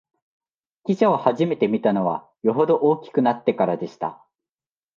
[0.85, 4.25] 汽車をはじめて見たのは、よほど大きくなってからでした